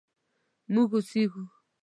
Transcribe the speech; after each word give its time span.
مونږ 0.73 0.89
اوسیږو 0.95 1.43